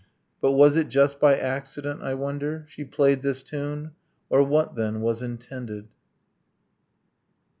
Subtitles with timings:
[0.41, 3.91] But was it just by accident, I wonder, She played this tune?
[4.31, 5.89] Or what, then, was intended?